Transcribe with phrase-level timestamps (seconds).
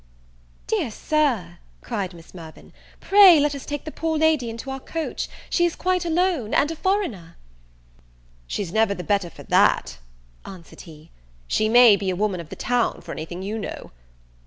[0.65, 5.29] "Dear Sir," cried Miss Mirvan, "pray let us take the poor lady into our coach.
[5.47, 7.37] She is quite alone, and a foreigner"
[8.47, 9.99] "She's never the better for that,"
[10.43, 11.11] answered he:
[11.47, 13.91] "she may be a woman of the town, for anything you know."